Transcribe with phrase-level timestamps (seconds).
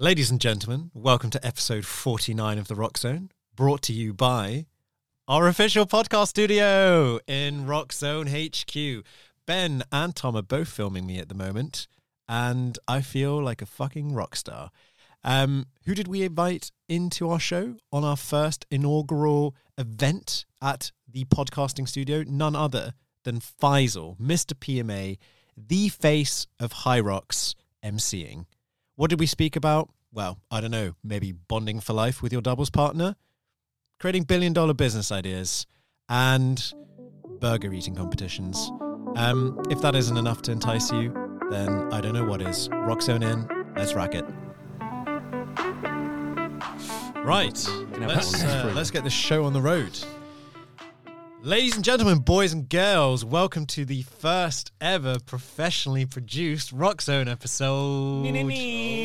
[0.00, 4.66] Ladies and gentlemen, welcome to episode 49 of The Roxzone, brought to you by
[5.26, 9.04] our official podcast studio in Roxzone HQ.
[9.44, 11.88] Ben and Tom are both filming me at the moment,
[12.28, 14.70] and I feel like a fucking rock star.
[15.24, 21.24] Um, who did we invite into our show on our first inaugural event at the
[21.24, 22.22] podcasting studio?
[22.24, 22.92] None other
[23.24, 24.52] than Faisal, Mr.
[24.54, 25.18] PMA,
[25.56, 28.46] the face of Hyrox MCing.
[28.98, 29.90] What did we speak about?
[30.12, 33.14] Well, I don't know, maybe bonding for life with your doubles partner,
[34.00, 35.68] creating billion dollar business ideas,
[36.08, 36.72] and
[37.38, 38.72] burger eating competitions.
[39.14, 41.12] Um, if that isn't enough to entice you,
[41.48, 42.68] then I don't know what is.
[42.70, 44.24] Roxzone in, let's rack it.
[47.24, 47.68] Right,
[48.00, 49.96] let's, uh, let's get this show on the road.
[51.48, 58.20] Ladies and gentlemen, boys and girls, welcome to the first ever professionally produced Roxzone episode.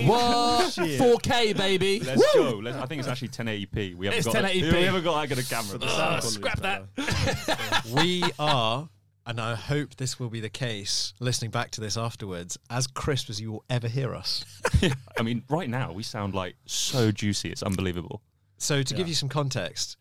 [0.05, 0.73] What?
[0.73, 2.01] 4K, baby.
[2.01, 2.59] Let's go.
[2.61, 3.95] Let's, I think it's actually 1080p.
[3.95, 4.73] We haven't It's got 1080p.
[4.73, 5.79] A, we haven't got that good a camera.
[5.79, 7.85] but Uh, sound scrap that.
[7.95, 8.89] we are,
[9.25, 13.29] and I hope this will be the case, listening back to this afterwards, as crisp
[13.29, 14.43] as you will ever hear us.
[15.17, 17.51] I mean, right now we sound like so juicy.
[17.51, 18.21] It's unbelievable.
[18.57, 19.97] So, to give you some context,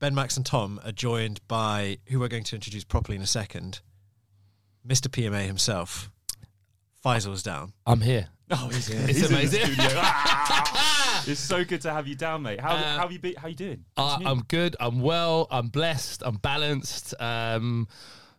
[0.00, 3.26] Ben, Max, and Tom are joined by who we're going to introduce properly in a
[3.26, 3.80] second
[4.86, 5.08] Mr.
[5.08, 6.10] PMA himself.
[7.04, 7.72] Faisal's down.
[7.86, 8.28] I'm here.
[8.50, 9.00] Oh, he's, here.
[9.08, 9.60] It's amazing.
[11.26, 12.60] it's so good to have you down, mate.
[12.60, 13.34] How, Uh, how have you been?
[13.36, 13.84] How you doing?
[13.96, 14.76] Uh, I'm good.
[14.80, 15.46] I'm well.
[15.50, 16.22] I'm blessed.
[16.24, 17.14] I'm balanced.
[17.20, 17.88] Um,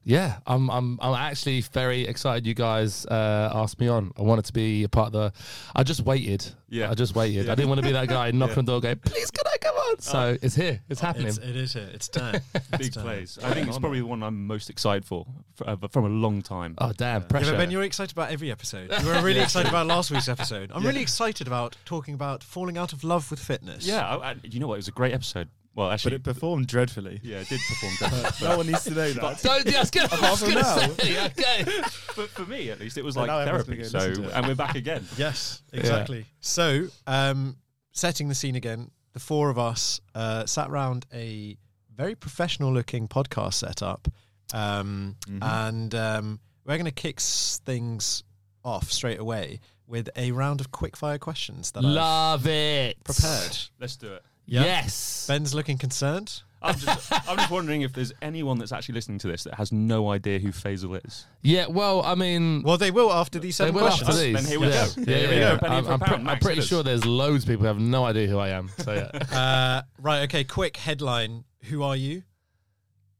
[0.07, 0.69] yeah, I'm.
[0.69, 0.99] I'm.
[1.01, 2.45] I'm actually very excited.
[2.45, 4.11] You guys uh, asked me on.
[4.17, 5.33] I wanted to be a part of the.
[5.75, 6.45] I just waited.
[6.69, 6.91] Yeah.
[6.91, 7.49] I just waited.
[7.49, 9.57] I didn't want to be that guy knocking on the door, going, "Please, can I
[9.57, 10.79] come on?" So it's here.
[10.89, 11.27] It's happening.
[11.29, 11.89] It's, it is here.
[11.91, 12.39] It's done.
[12.53, 13.03] It's Big done.
[13.03, 13.39] plays.
[13.41, 16.43] I think it's probably the one I'm most excited for, for uh, from a long
[16.43, 16.75] time.
[16.77, 17.21] oh damn!
[17.21, 17.51] Yeah, Pressure.
[17.51, 18.91] but Ben, you're excited about every episode.
[19.01, 20.71] You were really excited about last week's episode.
[20.73, 23.87] I'm really excited about talking about falling out of love with fitness.
[23.87, 24.75] yeah, I, I, you know what?
[24.75, 25.47] It was a great episode.
[25.75, 27.19] Well, But actually, it performed dreadfully.
[27.21, 28.41] yeah, it did perform good.
[28.41, 29.41] no one needs to know that.
[29.43, 29.65] Don't.
[29.65, 31.63] Yeah, I was was gonna say, okay.
[32.15, 33.83] but for me, at least, it was like everyone's therapy.
[33.83, 34.33] So, go listen to it.
[34.35, 35.05] and we're back again.
[35.17, 36.25] Yes, exactly.
[36.39, 37.57] So, um,
[37.91, 41.57] setting the scene again, the four of us uh, sat around a
[41.93, 44.07] very professional looking podcast setup.
[44.53, 48.23] Um, And um, we're going to kick things
[48.63, 53.03] off straight away with a round of quick-fire questions that I've Love it.
[53.03, 53.57] prepared.
[53.79, 54.23] Let's do it.
[54.45, 54.63] Yeah.
[54.63, 55.25] Yes.
[55.27, 56.41] Ben's looking concerned.
[56.61, 59.71] I'm just, I'm just wondering if there's anyone that's actually listening to this that has
[59.71, 61.25] no idea who Faisal is.
[61.43, 61.67] Yeah.
[61.67, 64.09] Well, I mean, Well, they will after these They seven will questions.
[64.09, 64.33] after these.
[64.35, 64.87] Then here we yeah.
[64.87, 65.01] go.
[65.01, 65.51] Yeah, Here yeah, we yeah.
[65.51, 65.57] go.
[65.59, 66.29] Penny I'm, for a I'm, pound.
[66.29, 68.69] I'm pretty hit sure there's loads of people who have no idea who I am.
[68.79, 69.35] So yeah.
[69.35, 71.43] Uh, right, okay, quick headline.
[71.65, 72.23] Who are you?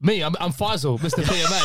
[0.06, 1.24] Me, I'm, I'm Faisal, Mr.
[1.30, 1.62] PMA.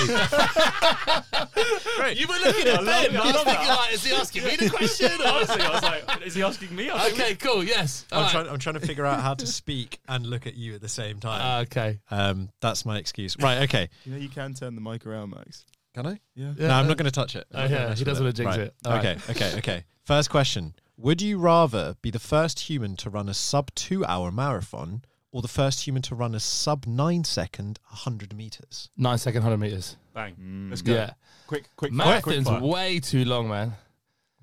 [1.99, 2.19] Great.
[2.19, 3.15] you were looking at I love Ben.
[3.15, 5.12] it, I I was thinking, like, is he asking me the question?
[5.21, 6.89] Or- Honestly, I was like, is he asking me?
[6.89, 7.62] I was like, okay, cool.
[7.62, 8.06] Yes.
[8.11, 8.33] I'm, All right.
[8.33, 10.89] trying, I'm trying to figure out how to speak and look at you at the
[10.89, 11.41] same time.
[11.59, 12.01] Uh, okay.
[12.11, 13.37] Um, that's my excuse.
[13.39, 13.89] Right, okay.
[14.05, 15.67] You know, you can turn the mic around, Max.
[15.95, 16.19] Can I?
[16.34, 16.53] Yeah.
[16.57, 17.45] no, I'm not going to touch it.
[17.53, 18.67] I'm Oh, yeah, he doesn't wanna jinx Right.
[18.69, 18.75] it.
[18.87, 19.84] All okay, okay, okay.
[20.05, 20.75] First question.
[20.97, 25.42] Would you rather be the first human to run a sub two hour marathon or
[25.42, 28.91] the first human to run a sub nine second 100 meters?
[28.96, 29.96] Nine second, 100 meters.
[30.14, 30.34] bang.
[30.41, 30.70] Mm.
[30.70, 30.92] Let's go.
[30.94, 31.12] Yeah.
[31.46, 33.74] Quick, quick, fire, quick Marathon's way too long, man.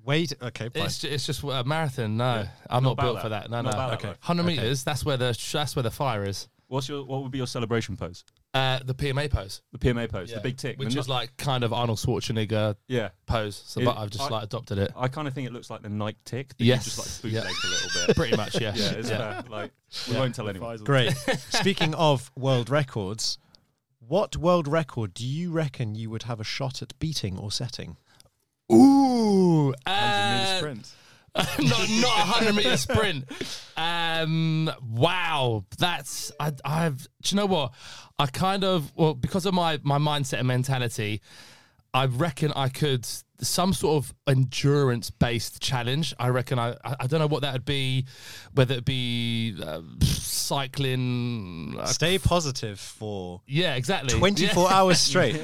[0.04, 0.84] Wait, okay, fine.
[0.86, 2.16] It's, ju- it's just a marathon.
[2.16, 3.22] No, I'm Not not, about built that.
[3.22, 3.50] for that.
[3.50, 3.70] No, Not no.
[3.70, 4.08] about that, Okay.
[4.08, 4.26] though.
[4.26, 4.56] 100 Okay.
[4.56, 4.84] meters.
[4.84, 6.48] That's where the that's where the fire is.
[6.68, 8.24] What's your, what would be your celebration pose?
[8.54, 10.36] Uh, the PMA pose, The PMA pose, Yeah.
[10.36, 10.78] the big tick.
[10.78, 13.10] which the is Ni- like kind of Arnold Schwarzenegger yeah.
[13.26, 13.62] pose.
[13.66, 14.90] So, It- but I've just I- like adopted it.
[14.96, 16.56] I kind of think it looks like the Nike tick.
[16.56, 16.86] That Yes.
[16.86, 17.40] You just like Yeah.
[17.40, 18.16] bootlegged a little bit.
[18.16, 18.72] Pretty much, yeah.
[18.74, 19.42] yeah, it's yeah.
[19.42, 19.50] fair.
[19.50, 19.72] Like
[20.08, 20.78] we won't tell anyone.
[20.78, 21.12] Great.
[21.50, 23.36] Speaking of world records,
[23.98, 27.98] what world record do you reckon you would have a shot at beating or setting?
[28.72, 30.92] Ooh, 100 meter uh, sprint.
[31.58, 33.24] not not a hundred meter sprint.
[33.76, 36.52] Um, wow, that's I.
[36.64, 37.04] I've.
[37.04, 37.74] Do you know what?
[38.18, 41.22] I kind of well because of my my mindset and mentality.
[41.94, 43.06] I reckon I could
[43.40, 46.12] some sort of endurance based challenge.
[46.18, 48.04] I reckon I I I don't know what that would be,
[48.52, 51.76] whether it be uh, cycling.
[51.78, 54.18] Uh, Stay positive for yeah, exactly.
[54.18, 54.76] 24 Yeah.
[54.76, 55.34] hours straight.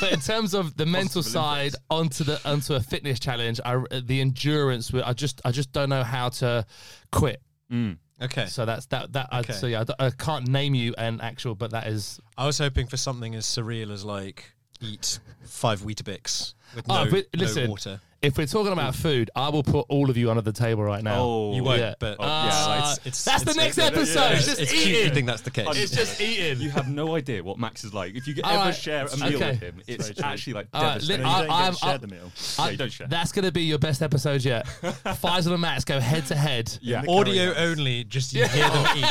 [0.00, 2.20] but in terms of the mental Positive side Olympics.
[2.20, 4.92] onto the onto a fitness challenge, I the endurance.
[4.92, 6.66] I just I just don't know how to
[7.12, 7.40] quit.
[7.72, 7.98] Mm.
[8.20, 8.46] Okay.
[8.46, 9.28] So that's that that.
[9.30, 12.18] I, so yeah, I, I can't name you an actual, but that is.
[12.36, 17.10] I was hoping for something as surreal as like eat five Weetabix with Oh, no,
[17.10, 18.00] but no listen, water.
[18.20, 21.02] if we're talking about food, I will put all of you under the table right
[21.02, 21.20] now.
[21.22, 21.94] Oh, You won't, yeah.
[22.00, 24.32] but Oh, yeah, it's, it's, that's it's- the next it's- episode.
[24.32, 25.14] It's, It's just it's cute to eating.
[25.14, 25.66] think that's the case.
[25.76, 26.60] It's just eating.
[26.60, 28.14] You have no idea what Max is like.
[28.16, 28.74] If you All ever right.
[28.74, 29.50] share a meal Okay.
[29.52, 30.24] with him, it's very true.
[30.24, 31.22] actually like All right, devastating.
[31.22, 32.32] No, I- you don't I'm- get to share I- the meal.
[32.58, 33.06] yeah, you don't share.
[33.06, 34.66] That's going to be your best episode yet.
[35.22, 36.76] Faisal and Max go head to head.
[36.82, 39.04] yeah, Audio curry only, just you hear them eat.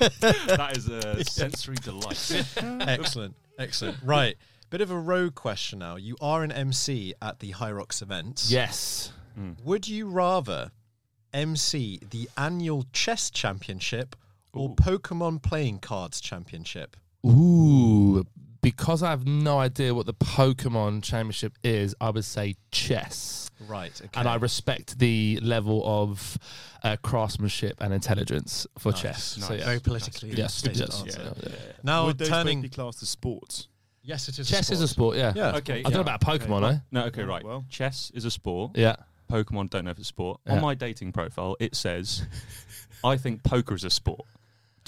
[0.00, 2.46] that is a sensory delight.
[2.56, 3.98] excellent, excellent.
[4.04, 4.36] Right,
[4.70, 5.96] bit of a rogue question now.
[5.96, 8.50] You are an MC at the Hyrox events.
[8.50, 9.12] Yes.
[9.34, 9.52] Hmm.
[9.64, 10.70] Would you rather
[11.32, 14.16] MC the annual chess championship
[14.52, 16.96] or Pokemon playing cards championship?
[17.26, 18.24] Ooh,
[18.60, 23.47] because I have no idea what the Pokemon Championship is, I would say chess.
[23.66, 23.92] Right.
[24.00, 24.10] Okay.
[24.20, 26.38] And I respect the level of
[26.84, 29.24] uh, craftsmanship and intelligence for Nice, chess.
[29.40, 29.64] So yeah.
[29.64, 31.20] Very politically Yes, stated yes, answer.
[31.42, 31.56] yeah, yeah.
[31.82, 32.58] Now Would those turning.
[32.58, 33.68] both be classed as sports?
[34.02, 34.48] Yes, it is.
[34.48, 35.16] Chess a is a sport.
[35.16, 35.50] sport, yeah.
[35.52, 35.56] Yeah.
[35.58, 36.78] Okay, I don't know about Pokemon, eh?
[36.92, 37.44] No, okay, Oh, right.
[37.44, 37.64] well.
[37.68, 38.72] Chess is a sport.
[38.76, 38.96] Yeah.
[39.30, 40.40] Pokemon don't know if it's a sport.
[40.46, 40.54] Yeah.
[40.54, 42.26] On my dating profile, it says,
[43.04, 44.24] "I think poker is a sport."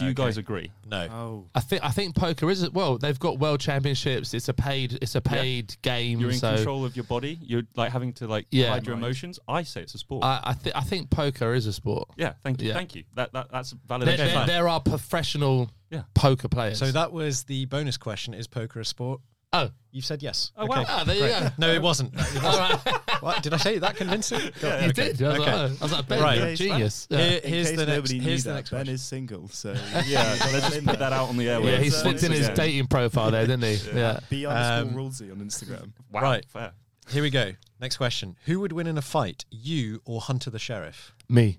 [0.00, 0.24] Do you Okay.
[0.24, 0.70] guys agree?
[0.86, 1.08] No.
[1.10, 2.98] Oh, I think I think poker is well.
[2.98, 4.34] They've got world championships.
[4.34, 4.98] It's a paid.
[5.00, 6.18] It's a paid game.
[6.20, 7.38] You're in so control of your body.
[7.42, 8.70] You're like having to like Yeah.
[8.70, 9.02] hide your Right.
[9.04, 9.38] emotions.
[9.46, 10.24] I say it's a sport.
[10.24, 12.08] I I, th- I think poker is a sport.
[12.16, 12.74] yeah, thank you, yeah.
[12.74, 13.04] thank you.
[13.14, 14.04] That, that that's validation.
[14.16, 16.02] There, there, there are professional Yeah.
[16.14, 16.78] poker players.
[16.78, 19.20] So that was the bonus question: Is poker a sport?
[19.52, 20.52] Oh, You've said yes.
[20.56, 20.84] Oh, wow.
[20.86, 21.48] ah, there you go.
[21.58, 22.14] No, it wasn't.
[22.14, 22.86] It All wasn't.
[22.86, 24.38] right, what, did I say that convincing?
[24.60, 25.12] God, you okay.
[25.14, 25.22] did.
[25.22, 25.50] I was, Okay.
[25.50, 25.76] like, oh.
[25.80, 26.36] I was like, Ben, Right.
[26.38, 27.06] you're a he's genius.
[27.10, 27.96] Yeah, Here- in here's case the next.
[27.96, 28.94] nobody Here's knew the that, next Ben question.
[28.94, 29.72] is single, so
[30.06, 31.64] yeah, let's just put that out on the airwaves.
[31.72, 32.54] yeah, he Yeah, slipped in his Yeah.
[32.54, 33.78] dating profile there, didn't he?
[33.98, 34.20] Yeah.
[34.30, 35.90] be underscore Um, Rulesy on Instagram.
[36.12, 36.44] Wow, Right.
[36.48, 36.70] fair.
[37.08, 37.52] Here we go.
[37.80, 41.12] Next question: Who would win in a fight, you or Hunter the Sheriff?
[41.28, 41.58] Me.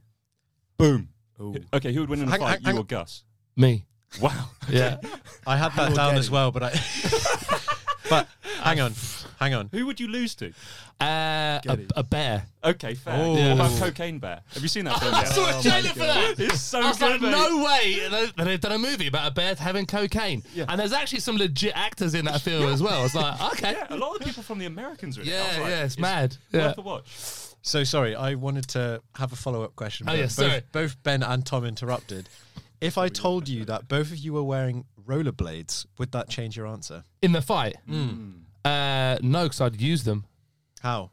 [0.78, 1.10] Boom.
[1.38, 3.26] Oh, Okay, who would win in a Hang- fight, hang- hang- you or Gus?
[3.58, 3.86] Me.
[4.22, 4.50] Wow.
[4.70, 4.98] Yeah.
[5.48, 6.70] I had that down as well, but I.
[8.12, 8.28] but
[8.64, 8.94] hang on,
[9.40, 9.70] hang on.
[9.72, 10.52] Who would you lose to?
[11.00, 11.88] Uh, a, Getty.
[11.96, 12.46] a bear.
[12.64, 13.16] Okay, fair.
[13.18, 13.32] Oh.
[13.32, 14.42] What about Cocaine Bear?
[14.54, 15.16] Have you seen that film?
[15.16, 15.28] I yet?
[15.30, 16.36] saw a Oh trailer for that.
[16.40, 17.32] It's so I was good, like, mate.
[17.32, 17.98] no way.
[18.12, 20.44] that they- They've done a movie about a bear having cocaine.
[20.54, 20.66] Yeah.
[20.70, 23.00] And there's actually some legit actors in that film as well.
[23.00, 23.72] I was like, okay.
[23.72, 25.34] Yeah, a lot of the people from the Americans are in it.
[25.34, 26.38] I was Yeah, like, yeah, it's mad.
[26.54, 26.74] Worth Yeah.
[26.78, 27.06] a watch.
[27.64, 30.08] So sorry, I wanted to have a follow up question.
[30.08, 30.62] Oh, but yeah, both, sorry.
[30.72, 32.30] both Ben and Tom interrupted.
[32.80, 36.68] If I told you that both of you were wearing rollerblades, would that change your
[36.68, 37.04] answer?
[37.22, 37.76] In the fight?
[37.88, 38.32] Hmm.
[38.64, 40.26] Uh, no, because I'd use them.
[40.82, 41.12] How?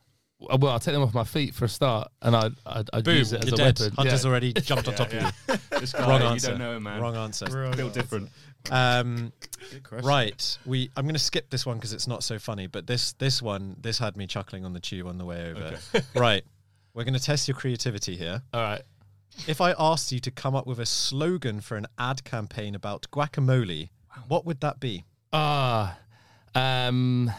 [0.49, 3.05] Uh, Well, I'd take them off my feet for a start, and I'd, I'd, I'd
[3.05, 3.17] Boom!
[3.17, 3.81] use it as You're a dead.
[3.81, 3.95] weapon.
[3.97, 4.31] Hunter's yeah.
[4.31, 5.81] already jumped on top Yeah, of you.
[5.81, 6.51] This guy, Wrong you answer.
[6.51, 7.01] don't know him, man.
[7.01, 7.47] Wrong answer.
[7.75, 8.31] Built different.
[8.71, 9.33] Um,
[9.71, 10.07] good question.
[10.07, 10.59] right.
[10.67, 10.91] We.
[10.97, 12.67] I'm going to skip this one because it's not so funny.
[12.67, 15.79] But this this one this had me chuckling on the tube on the way over.
[16.15, 16.45] right.
[16.95, 18.43] We're going to test your creativity here.
[18.53, 18.83] All right.
[19.47, 23.07] If I asked you to come up with a slogan for an ad campaign about
[23.11, 23.91] guacamole,
[24.27, 25.05] what would that be?
[25.33, 25.99] Ah,
[26.55, 27.31] um,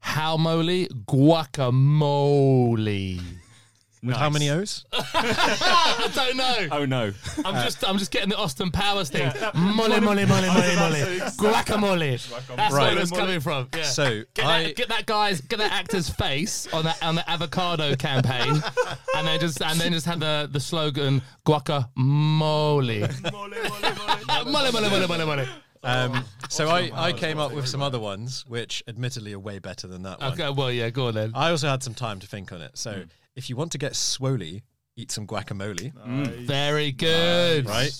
[0.00, 2.66] how moly guacamole.
[4.06, 4.84] With how many O's?
[4.92, 6.68] I don't know.
[6.72, 7.12] Oh no.
[7.44, 9.30] I'm just I'm just getting the Austin Powers thing.
[9.54, 11.26] Mole, mole, mole, mole, mole.
[11.36, 12.56] Guacamole.
[12.56, 12.94] That's Right.
[12.94, 13.68] where it's coming from.
[13.76, 13.82] Yeah.
[13.82, 17.28] So Get I that, get that guy's get that actor's face on that on the
[17.28, 18.62] avocado campaign,
[19.16, 23.10] and then just and then just have the the slogan guacamole.
[23.26, 23.50] Mole,
[24.72, 25.46] mole, mole, mole, mole.
[25.84, 29.86] um, so I, I came up with some other ones, which admittedly are way better
[29.86, 30.32] than that one.
[30.32, 31.32] Okay, well, yeah, go on then.
[31.34, 32.76] I also had some time to think on it.
[32.78, 33.04] So
[33.36, 34.62] if you want to get swoley,
[34.96, 35.92] eat some guacamole.
[35.94, 36.34] Mm, nice.
[36.46, 37.68] Very good.
[37.68, 37.92] Right.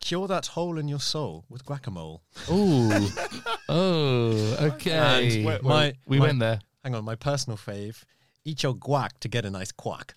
[0.00, 2.20] Cure that hole in your soul with guacamole.
[2.50, 3.08] Ooh.
[3.66, 5.36] Oh, okay.
[5.38, 6.60] And Well, my- we my- went there.
[6.84, 8.04] Hang on, my personal fave.
[8.44, 10.14] Eat your guac to get a nice quack.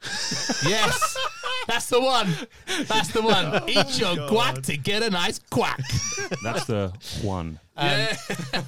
[0.66, 1.18] Yes.
[1.68, 2.34] That's the one.
[2.88, 3.64] That's the one.
[3.70, 5.80] Eat your guac to get a nice quack.
[6.44, 7.60] That's the one.
[7.78, 8.16] yeah.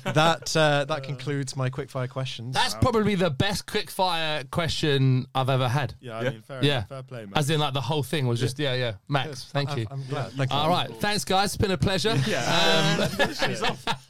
[0.03, 2.53] that uh, that concludes my quickfire questions.
[2.53, 5.95] That's probably the best quickfire question I've ever had.
[5.99, 6.29] Yeah, I Yeah.
[6.29, 6.83] mean, fair, Yeah.
[6.83, 7.33] fair play, man.
[7.35, 8.93] As in, like, the whole thing was just, yeah, yeah.
[9.07, 9.87] Max, thank I'm- you.
[9.89, 10.31] I'm glad.
[10.33, 10.57] Thank you.
[10.57, 10.93] All right.
[10.99, 11.45] Thanks, guys.
[11.55, 12.15] It's been a pleasure.
[12.27, 13.07] Yeah.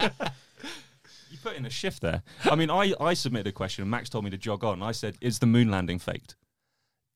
[0.02, 0.12] Um,
[1.32, 2.24] You put in a shift there.
[2.44, 3.84] I mean, I, I submitted a question.
[3.84, 4.82] and Max told me to jog on.
[4.82, 6.36] I said, "Is the moon landing faked?"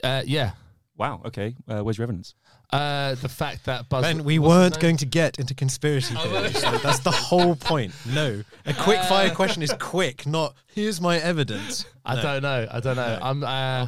[0.03, 0.51] uh, yeah.
[0.95, 1.21] Wow.
[1.25, 1.55] Okay.
[1.67, 2.35] Uh, where's your evidence?
[2.71, 4.03] Uh, the fact that Buzz.
[4.03, 6.59] Ben, we weren't going to get into conspiracy theories.
[6.59, 7.93] so that's the whole point.
[8.07, 11.85] No, a quick fire question is quick, not here's my evidence.
[12.05, 12.21] I No.
[12.21, 12.67] don't know.
[12.71, 13.19] I don't know.
[13.21, 13.43] I'm.
[13.43, 13.87] Uh,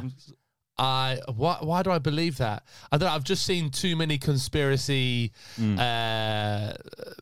[0.78, 2.64] I why why do I believe that?
[2.92, 3.08] I don't.
[3.08, 3.14] know.
[3.14, 5.78] I've just seen too many conspiracy Mm.
[5.78, 6.74] uh,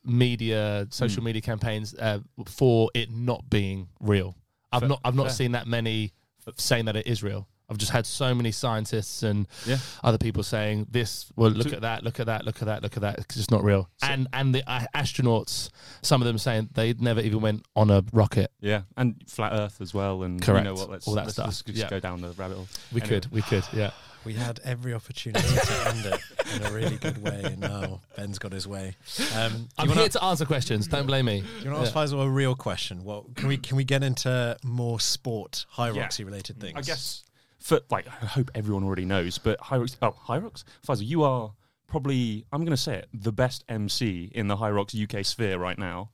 [0.04, 4.34] media, social media campaigns uh, for it not being real.
[4.72, 5.00] I've Fair- not.
[5.04, 5.34] I've not fair.
[5.34, 6.12] seen that many
[6.56, 7.46] saying that it is real.
[7.74, 9.78] I've I've just had so many scientists and Yeah.
[10.04, 11.26] other people saying this.
[11.34, 13.18] Well, look To- at that, look at that, look at that, look at that.
[13.18, 13.88] It's just not real.
[14.00, 15.70] and and the uh, astronauts,
[16.02, 18.52] some of them saying they never even went on a rocket.
[18.60, 20.64] Yeah, and flat Earth as well, and Correct.
[20.66, 20.90] You know what?
[20.90, 21.46] Let's, All that let's, stuff.
[21.46, 21.90] let's just Yeah.
[21.90, 22.68] go down the rabbit hole.
[22.92, 23.20] We Anyway.
[23.20, 23.90] could, we could, yeah.
[24.24, 26.20] We had every opportunity to end it
[26.56, 28.96] in a really good way, and now Ben's got his way.
[29.36, 30.86] Um, do I'm you here to answer questions.
[30.86, 31.44] Don't blame me.
[31.62, 33.04] You want to ask Faisal a real question?
[33.04, 36.00] What can we can we get into more sport, high Yeah.
[36.00, 36.72] roxy related things?
[36.74, 37.22] I guess
[37.64, 41.52] for like I hope everyone already knows, but Hyrox, oh Hyrox, Faisal, you are
[41.88, 45.78] probably I'm going to say it the best MC in the Hyrox UK sphere right
[45.78, 46.10] now.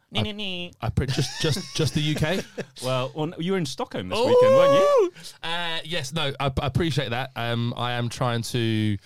[0.80, 2.44] I pre- just just just the UK.
[2.84, 5.12] Well, well, you were in Stockholm this weekend, weren't you?
[5.42, 7.30] Uh, yes, no, I, I appreciate that.
[7.36, 8.96] Um, I am trying to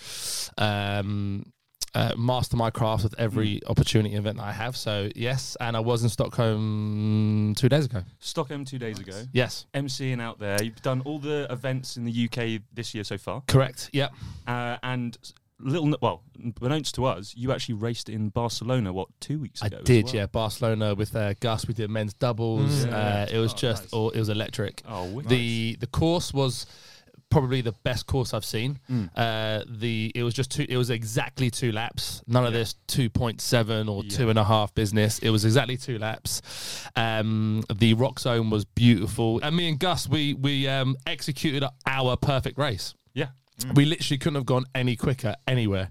[0.59, 1.53] um,
[1.95, 4.77] uh, master my craft with every opportunity event that I have.
[4.77, 8.03] So yes, and I was in Stockholm two days ago.
[8.19, 9.23] Stockholm two days ago.
[9.33, 10.63] Yes, MCing out there.
[10.63, 13.91] You've done all the events in the UK this year so far, correct.
[13.93, 14.13] Yep.
[14.47, 15.17] uh, and
[15.61, 18.93] little well, unbeknownst to us, you actually raced in Barcelona.
[18.93, 19.79] What two weeks I ago?
[19.79, 20.15] as did, well?
[20.17, 20.27] yeah.
[20.27, 22.85] Barcelona with uh, Gus, we did men's doubles.
[22.85, 22.89] Mm.
[22.89, 23.27] Uh, Yeah.
[23.31, 23.91] it was Oh, just, nice.
[23.93, 24.83] oh, it was electric.
[24.89, 25.29] Oh, wicked.
[25.31, 26.67] The the course was
[27.35, 28.79] probably the best course I've seen.
[28.89, 29.11] Mm.
[29.17, 30.65] Uh, the it was just two.
[30.69, 32.23] It was exactly two laps.
[32.29, 34.17] None of this two point seven or Yeah.
[34.17, 35.19] two and a half business.
[35.19, 36.43] It was exactly two laps.
[36.95, 42.57] Um, the Roxzone was beautiful, and me and Gus we we um, executed our perfect
[42.57, 42.95] race.
[43.15, 43.29] yeah.
[43.75, 45.91] We literally couldn't have gone any quicker anywhere.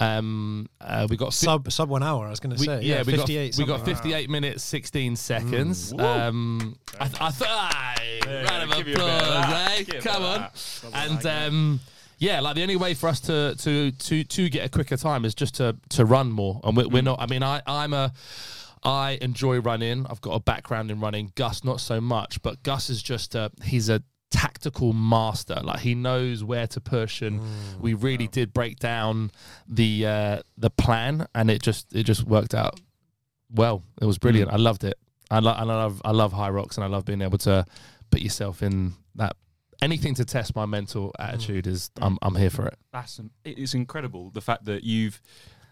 [0.00, 2.26] Um, uh, we got fi- sub sub one hour.
[2.26, 5.14] I was going to we, say yeah, we got 58 we got 58 minutes 16
[5.16, 5.92] seconds.
[5.92, 7.93] Mm, um, I, th- I thought,
[8.26, 9.70] Yeah, round of give you a bit of applause, that.
[9.78, 9.82] eh?
[9.84, 10.48] Give Come on.
[10.92, 11.80] And um,
[12.18, 15.24] yeah, like the only way for us to to to to get a quicker time
[15.24, 16.60] is just to to run more.
[16.64, 17.06] And we're, we're Mm.
[17.06, 17.20] not.
[17.20, 18.12] I mean, I I'm a
[18.82, 20.06] I enjoy running.
[20.08, 21.32] I've got a background in running.
[21.34, 25.94] Gus not so much, but Gus is just a he's a tactical master like he
[25.94, 27.40] knows where to push and
[27.80, 29.30] we really did break down
[29.68, 32.80] the uh the plan and it just it just worked out
[33.48, 34.98] well it was brilliant i loved it
[35.30, 37.64] i, lo- I love i love Hyrox and i love being able to
[38.14, 39.36] put yourself in that
[39.82, 43.58] anything to test my mental attitude is i'm i'm here for it That's um, it
[43.58, 45.20] is incredible the fact that you've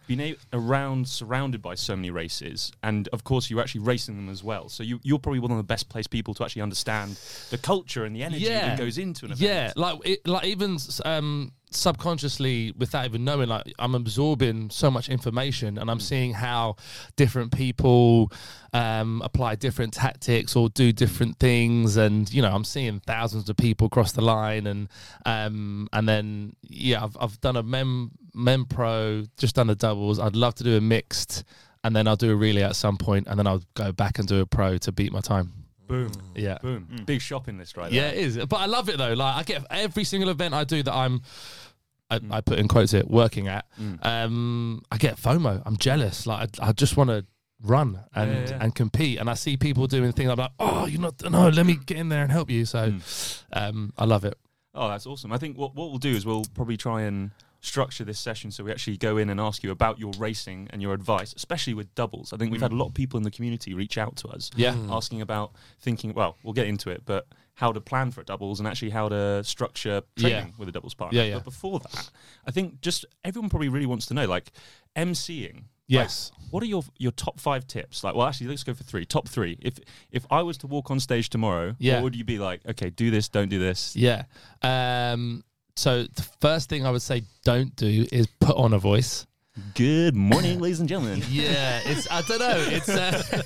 [0.08, 4.28] been a- around, surrounded by so many races, and of course you're actually racing them
[4.28, 4.68] as well.
[4.68, 7.16] So you, you're probably one of the best placed people to actually understand
[7.50, 8.70] the culture and the energy Yeah.
[8.70, 9.48] that goes into an event.
[9.48, 15.08] Yeah, like it, like even um, subconsciously, without even knowing, like I'm absorbing so much
[15.08, 16.76] information, and I'm seeing how
[17.16, 18.32] different people
[18.72, 23.56] um, apply different tactics or do different things, and you know, I'm seeing thousands of
[23.56, 24.88] people cross the line, and
[25.26, 30.18] um, and then yeah, I've I've done a mem mem pro, just done the doubles.
[30.18, 31.44] I'd love to do a mixed.
[31.84, 34.28] And then I'll do a relay at some point, and then I'll go back and
[34.28, 35.61] do a pro to beat my time.
[35.86, 38.14] Boom, Yeah, boom, big shopping list right yeah, there.
[38.14, 38.36] it is.
[38.46, 39.12] But I love it though.
[39.14, 41.22] Like I get every single event I do that I'm,
[42.10, 43.66] I, I put in quotes here, working at.
[43.80, 43.98] Mm.
[44.04, 45.62] Um, I get FOMO.
[45.66, 46.26] I'm jealous.
[46.26, 47.24] Like I, I just want to
[47.62, 48.58] run and Yeah, yeah.
[48.64, 49.18] and compete.
[49.18, 50.30] And I see people doing things.
[50.30, 51.22] I'm like, oh, you're not.
[51.30, 52.64] No, let me get in there and help you.
[52.64, 53.42] So, Mm.
[53.52, 54.38] um, I love it.
[54.74, 55.32] Oh, that's awesome.
[55.32, 57.30] I think what, what we'll do is we'll probably try and
[57.64, 60.82] structure this session so we actually go in and ask you about your racing and
[60.82, 62.32] your advice, especially with doubles.
[62.32, 64.50] I think we've had a lot of people in the community reach out to us
[64.56, 64.76] Yeah.
[64.90, 68.66] asking about thinking, well, we'll get into it, but how to plan for doubles and
[68.66, 70.52] actually how to structure training Yeah.
[70.58, 71.16] with a doubles partner.
[71.20, 71.34] Yeah, yeah.
[71.36, 72.10] But before that,
[72.46, 74.50] I think just everyone probably really wants to know, like,
[74.96, 75.64] MCing.
[75.86, 76.32] Yes.
[76.40, 78.02] Like, what are your your top five tips?
[78.02, 79.04] Like, well, actually, let's go for three.
[79.04, 79.58] Top three.
[79.60, 79.78] If
[80.10, 81.96] if I was to walk on stage tomorrow, Yeah.
[81.96, 82.64] what would you be like?
[82.66, 83.94] Okay, do this, don't do this.
[83.94, 84.24] Yeah.
[84.62, 85.44] Um,
[85.76, 89.26] so the first thing I would say don't do is put on a voice.
[89.74, 91.22] Good morning, ladies and gentlemen.
[91.28, 92.56] Yeah, it's I don't know.
[92.56, 93.22] It's uh,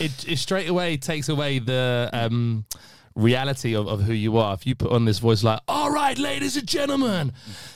[0.00, 2.66] it, it straight away takes away the um,
[3.14, 4.52] reality of, of who you are.
[4.52, 7.32] If you put on this voice like, "All right, ladies and gentlemen,"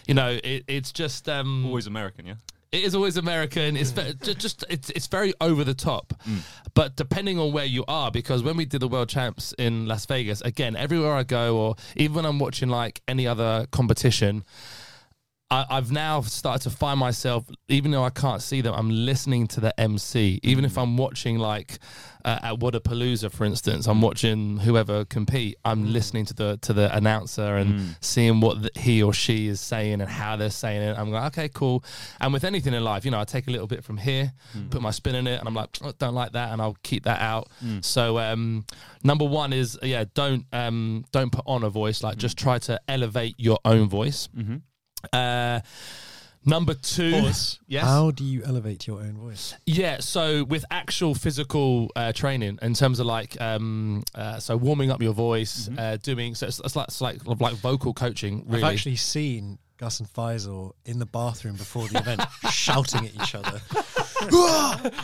[0.06, 2.34] you know, it, it's just um, Always American, yeah.
[2.72, 3.76] It is always American.
[3.76, 6.14] It's ve- ju- just it's it's very over the top.
[6.28, 6.38] Mm.
[6.74, 10.06] But depending on where you are, because when we did the World Champs in Las
[10.06, 14.44] Vegas, again, everywhere I go, or even when I'm watching like any other competition,
[15.50, 19.48] I, I've now started to find myself, even though I can't see them, I'm listening
[19.48, 20.38] to the MC.
[20.44, 21.78] Even if I'm watching like
[22.24, 25.56] uh, at Wodapalooza, for instance, I'm watching whoever compete.
[25.64, 29.60] I'm listening to the to the announcer and seeing what the, he or she is
[29.60, 30.96] saying and how they're saying it.
[30.96, 31.82] I'm like, okay, cool.
[32.20, 34.32] And with anything in life, you know, I take a little bit from here,
[34.70, 37.04] put my spin in it, and I'm like, oh, don't like that, and I'll keep
[37.04, 37.48] that out.
[37.80, 38.64] So um,
[39.02, 42.04] number one is yeah, don't um, don't put on a voice.
[42.04, 44.28] Like just try to elevate your own voice.
[44.36, 44.56] Mm-hmm.
[45.12, 45.60] Uh,
[46.42, 47.60] Number two, Pause.
[47.66, 49.54] yes, How do you elevate your own voice?
[49.66, 49.98] yeah.
[50.00, 55.02] So with actual physical uh, training, in terms of like, um, uh, so warming up
[55.02, 58.44] your voice, uh, doing so it's, it's like it's like like vocal coaching.
[58.46, 63.14] Really, I've actually seen Gus and Faisal in the bathroom before the event shouting at
[63.14, 63.60] each other,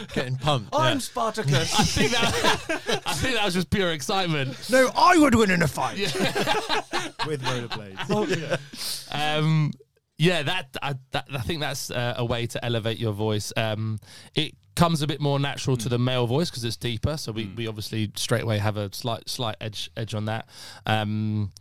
[0.15, 0.71] getting pumped.
[0.75, 0.99] I'm yeah.
[1.01, 1.79] Spartacus.
[1.79, 4.71] I think that I think that was just pure excitement.
[4.71, 5.99] No, I would win in a fight.
[7.27, 9.13] With rollerblades.
[9.15, 9.73] Um,
[10.19, 13.53] yeah, that I, that I think that's uh, a way to elevate your voice.
[13.57, 13.99] Um,
[14.35, 17.17] it comes a bit more natural to the male voice because it's deeper.
[17.17, 20.49] So we, we obviously straight away have a slight slight edge edge on that.
[20.87, 21.53] Um,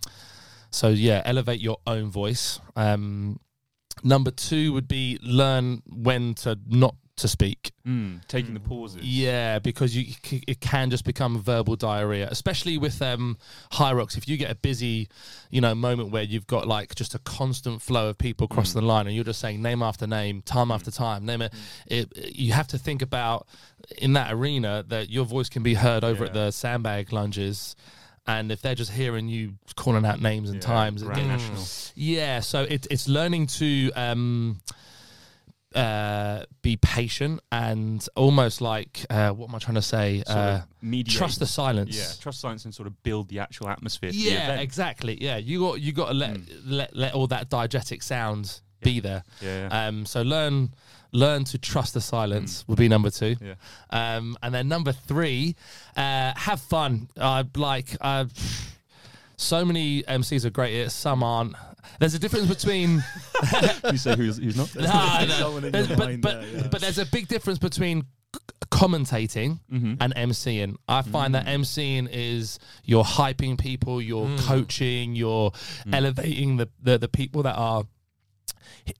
[0.71, 2.59] so yeah, elevate your own voice.
[2.75, 3.39] Um,
[4.03, 7.71] number two would be learn when to not to speak.
[7.87, 9.01] Mm, taking the pauses.
[9.03, 10.13] Yeah, because you
[10.47, 13.37] it can just become verbal diarrhea, especially with um,
[13.71, 14.17] Hyrox.
[14.17, 15.07] If you get a busy,
[15.49, 18.85] you know, moment where you've got like just a constant flow of people crossing the
[18.87, 21.53] line, and you're just saying name after name, time after time, name it,
[21.87, 22.35] it.
[22.35, 23.47] You have to think about
[23.97, 27.75] in that arena that your voice can be heard over at the sandbag lunges.
[28.27, 31.63] And if they're just hearing you calling out names and Yeah, times, it gets- National.
[31.93, 34.61] yeah, so it, it's learning to um,
[35.75, 40.23] uh, be patient and almost like uh, what am I trying to say?
[40.25, 40.61] Sort Uh,
[41.03, 41.97] trust the silence.
[41.97, 44.11] Yeah, trust science and sort of build the actual atmosphere.
[44.13, 45.21] Yeah, exactly.
[45.21, 49.23] Yeah, you got you got to let, let let all that diegetic sound be there.
[49.41, 49.87] Yeah, yeah.
[49.87, 50.73] Um, so learn
[51.11, 53.35] learn to trust the silence would be number two.
[53.41, 53.55] Yeah.
[53.89, 55.55] Um, and then number three,
[55.95, 57.09] uh, have fun.
[57.17, 58.25] Uh, like uh,
[59.37, 61.55] so many MCs are great at it, some aren't.
[61.99, 63.03] There's a difference between
[63.91, 64.75] you say who's, who's not?
[64.75, 65.59] Nah, no.
[65.59, 66.67] There's- but, but, there, yeah.
[66.71, 68.39] but there's a big difference between c-
[68.71, 69.97] commentating Mhm.
[70.01, 70.75] and MCing.
[70.87, 75.51] I find that MCing is you're hyping people, you're coaching, you're
[75.91, 77.83] elevating the, the, the people that are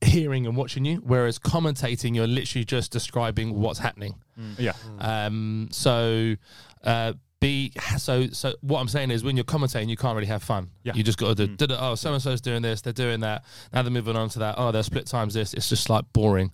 [0.02, 4.16] hearing and watching you, whereas commentating, you're literally just describing what's happening.
[4.58, 4.74] Yeah.
[5.00, 6.36] Um, so,
[6.84, 7.14] uh,
[7.46, 8.54] be so so.
[8.62, 10.70] What I'm saying is, when you're commentating, you can't really have fun.
[10.84, 10.94] Yeah.
[10.96, 11.56] You just got to do.
[11.56, 12.82] da-da, Oh, so and so's doing this.
[12.82, 13.44] They're doing that.
[13.74, 14.56] Now they're moving on to that.
[14.58, 15.54] Oh, they're split times this.
[15.54, 16.52] It's just like boring.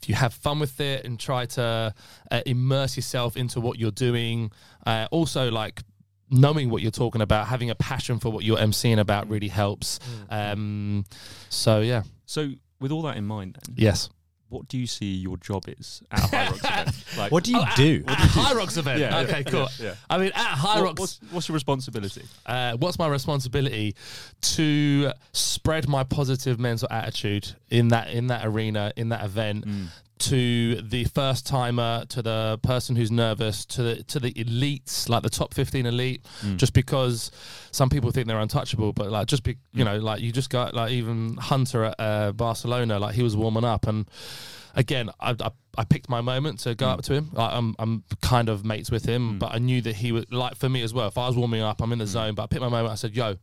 [0.00, 1.92] If you have fun with it and try to
[2.30, 4.52] uh, immerse yourself into what you're doing,
[4.86, 5.82] uh, also like
[6.30, 9.98] knowing what you're talking about, having a passion for what you're emceeing about really helps.
[10.30, 11.04] Um,
[11.48, 14.08] so yeah, So, with all that in mind, then, yes.
[14.50, 17.04] What do you see your job is at a Hyrox event?
[17.18, 18.04] Like, What do you Oh, at- do?
[18.06, 19.00] At Hyrox event.
[19.00, 19.60] Yeah, okay, yeah, cool.
[19.78, 19.94] yeah, yeah.
[20.08, 22.22] I mean, at High what- Rocks, what's, what's your responsibility?
[22.46, 23.94] uh, what's my responsibility
[24.40, 29.64] to spread my positive mental attitude in that in that arena in that event
[30.18, 35.22] to the first timer to the person who's nervous to the to the elites like
[35.22, 36.56] the top 15 elite mm.
[36.56, 37.30] just because
[37.70, 40.74] some people think they're untouchable but like just be you know like you just got
[40.74, 44.08] like even Hunter at uh, Barcelona like he was warming up and
[44.74, 46.92] again, I, I, I picked my moment to go mm.
[46.92, 47.30] up to him.
[47.32, 49.38] Like, I'm, I'm kind of mates with him, mm.
[49.38, 51.60] but I knew that he would, like, for me as well, if I was warming
[51.60, 52.92] up, I'm in the zone, but I picked my moment.
[52.92, 53.36] I said, yo,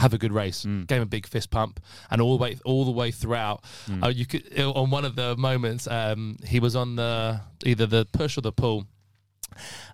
[0.00, 0.64] have a good race.
[0.64, 3.62] Gave him a big fist pump, and all the way, all the way throughout,
[4.02, 8.06] uh, you could on one of the moments, um, he was on the either the
[8.12, 8.86] push or the pull,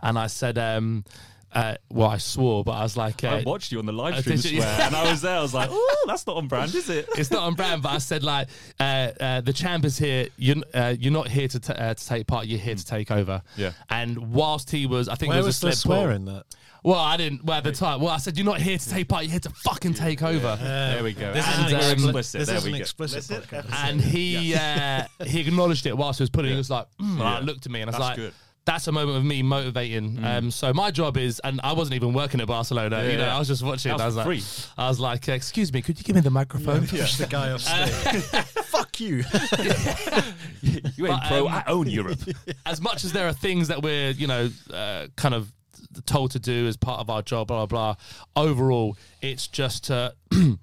[0.03, 1.05] and I said, um,
[1.53, 4.15] uh, well, I swore, but I was like, uh, I watched you on the live
[4.15, 5.39] uh, stream did swear, and I was there.
[5.39, 7.93] I was like, "Oh, that's not on brand, is it?" it's not on brand, but
[7.93, 8.83] I said like uh,
[9.19, 10.29] uh, the champ is here.
[10.37, 12.47] You're uh, you're not here to t- uh, to take part.
[12.47, 13.43] You're here to take over.
[13.57, 13.73] Yeah.
[13.89, 16.03] And whilst he was, I think Where there was was a slip pull.
[16.03, 16.45] swear in that?
[16.87, 17.45] Well, I didn't.
[17.45, 19.25] Well, at the time, well, I said you're not here to take part.
[19.25, 20.55] You're here to fucking take over.
[20.63, 21.33] There we go.
[21.33, 22.39] This And, is an um, explicit.
[22.39, 23.89] This This is is an an explicit explicit Explicit podcast.
[23.91, 26.51] And he uh, he acknowledged it whilst he was putting.
[26.53, 26.55] it.
[26.55, 27.45] He was like, mm, and I Yeah.
[27.45, 28.17] looked at me and I was That's like.
[28.17, 28.33] good.
[28.67, 30.25] That's a moment of me motivating.
[30.25, 33.03] Um, so my job is, and I wasn't even working at Barcelona.
[33.05, 33.37] you know, yeah.
[33.37, 33.91] I was just watching.
[33.97, 34.73] That I was was like, free.
[34.77, 36.85] I was like, excuse me, could you give me the microphone?
[36.87, 38.23] Push the guy off stage.
[38.65, 39.25] Fuck you.
[40.97, 41.47] You ain't But, pro.
[41.47, 42.19] um, I own Europe.
[42.65, 45.53] as much as there are things that we're, you know, uh, kind of
[46.07, 50.15] told to do as part of our job, blah, blah, blah, overall, it's just to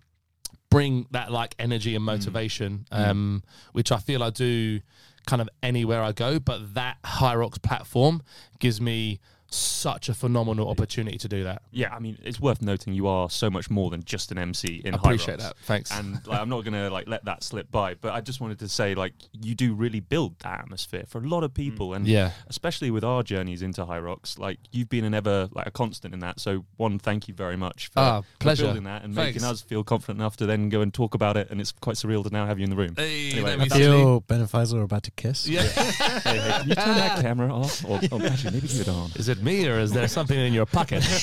[0.70, 4.82] bring that like energy and motivation, um, which I feel I do
[5.26, 6.40] kind of anywhere I go.
[6.40, 8.22] But that Rocks platform
[8.60, 9.20] gives me
[9.56, 11.62] such a phenomenal opportunity to do that.
[11.72, 14.82] yeah, I mean, it's worth noting you are so much more than just an MC
[14.86, 15.44] in I High appreciate Rocks.
[15.44, 15.58] that.
[15.66, 15.92] Thanks.
[15.92, 18.68] And like, I'm not gonna like let that slip by, but I just wanted to
[18.70, 22.32] say like you do really build that atmosphere for a lot of people, and Yeah.
[22.48, 26.20] especially with our journeys into Hyrox, like you've been an ever like a constant in
[26.22, 26.40] that.
[26.40, 29.84] So one, thank you very much for, Ah, for building that and making us feel
[29.84, 31.50] confident enough to then go and talk about it.
[31.52, 32.94] And it's quite surreal to now have you in the room.
[32.96, 33.84] Hey, Anyway, let me that's- see.
[33.92, 35.48] Feel Ben and Faisal are about to kiss.
[35.48, 35.62] Yeah.
[35.64, 37.84] hey, hey, can you turn that camera off?
[37.86, 39.12] Or oh, actually, maybe leave it on.
[39.16, 41.04] Is it me or is there something in your pocket?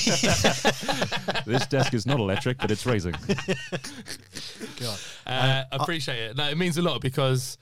[1.45, 3.15] This desk is not electric, but it's raising.
[5.25, 6.37] Uh, appreciate it.
[6.37, 7.57] No, it means a lot because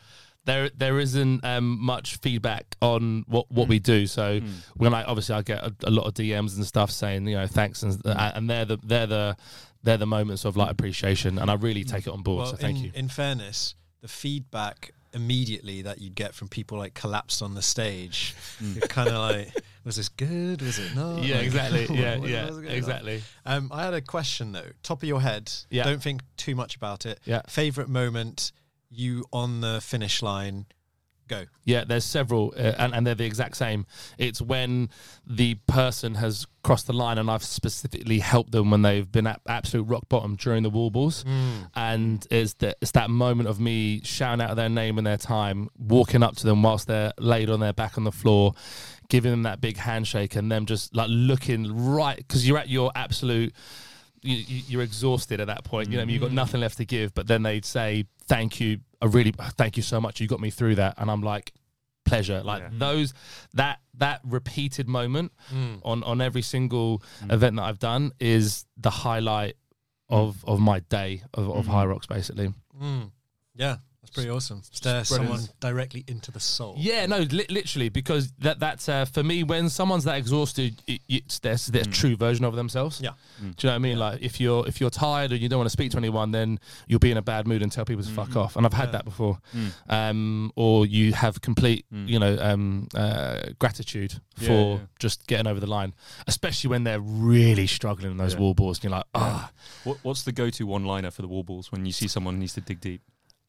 [0.45, 4.08] there there isn't um, much feedback on what, what we do.
[4.08, 4.39] So
[4.76, 7.48] when I obviously I get a, a lot of DMs and stuff saying you know
[7.48, 9.38] thanks and and they're the they're the
[9.84, 12.43] they're the moments of like appreciation and I really take it on board.
[12.43, 12.91] Well, so thank in, you.
[12.95, 18.36] in fairness, the feedback immediately that you'd get from people like collapsed on the stage,
[18.62, 20.62] you're kind of like, was this good?
[20.62, 21.24] Was it not?
[21.24, 21.86] Yeah, Like, exactly.
[21.88, 22.65] what- Yeah, what yeah, on?
[22.67, 23.24] exactly.
[23.45, 24.69] Um, I had a question though.
[24.84, 25.52] Top of your head.
[25.69, 25.84] Yeah.
[25.84, 27.19] Don't think too much about it.
[27.26, 27.41] Yeah.
[27.48, 28.52] Favorite moment
[28.89, 30.65] you on the finish line.
[31.30, 31.46] Go.
[31.63, 33.86] Yeah, there's several, uh, and, and they're the exact same.
[34.18, 34.89] It's when
[35.28, 39.39] the person has crossed the line, and I've specifically helped them when they've been at
[39.48, 41.24] absolute rock bottom during the wall balls.
[41.76, 45.70] And it's, the, it's that moment of me shouting out their name and their time,
[45.78, 48.54] walking up to them whilst they're laid on their back on the floor,
[49.08, 52.92] giving them that big handshake, and them just like looking right because you're at your
[52.96, 53.54] absolute
[54.21, 55.89] you, you're exhausted at that point.
[55.89, 56.36] You know, you've got mm.
[56.36, 57.13] nothing left to give.
[57.13, 60.19] But then they'd say, "Thank you, I really thank you so much.
[60.19, 61.53] You got me through that." And I'm like,
[62.05, 62.69] "Pleasure." Like Yeah.
[62.71, 63.13] those
[63.53, 65.79] that that repeated moment mm.
[65.84, 69.55] on on every single event that I've done is the highlight
[70.10, 72.53] of of my day of, of Hyrox, basically.
[72.82, 73.12] Mm.
[73.55, 74.62] Yeah, that's pretty awesome.
[74.71, 75.07] Stare Brilliant.
[75.07, 76.75] someone directly into the soul.
[76.77, 81.01] Yeah, no, li- literally, because that that's uh, for me when someone's that exhausted, it,
[81.09, 83.01] it's their, their true version of themselves.
[83.01, 83.12] Yeah.
[83.41, 83.99] Do you know what I mean?
[83.99, 86.59] Like if you're if you're tired and you don't want to speak to anyone, then
[86.88, 88.55] you'll be in a bad mood and tell people to fuck off.
[88.55, 88.91] And I've had Yeah.
[88.93, 89.39] that before.
[89.89, 92.07] Um, or you have complete, Mm.
[92.07, 94.85] you know, um, uh, gratitude Yeah, for yeah.
[94.99, 95.93] just getting over the line,
[96.27, 98.39] especially when they're really struggling in those Yeah.
[98.39, 98.77] wall balls.
[98.77, 99.51] And you're like, ah.
[99.83, 102.53] What, what's the go-to one-liner for the wall balls when you see someone who needs
[102.53, 103.01] to dig deep?